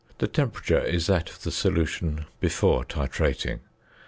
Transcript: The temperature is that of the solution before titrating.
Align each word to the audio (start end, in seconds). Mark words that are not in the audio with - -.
The 0.17 0.27
temperature 0.27 0.79
is 0.79 1.05
that 1.05 1.29
of 1.29 1.43
the 1.43 1.51
solution 1.51 2.25
before 2.39 2.83
titrating. 2.83 3.59